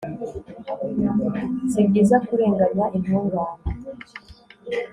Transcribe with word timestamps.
sibyiza 1.71 2.15
kurenganya 2.27 2.83
intungane 2.97 3.51